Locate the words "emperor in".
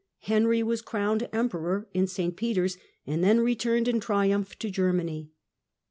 1.31-2.07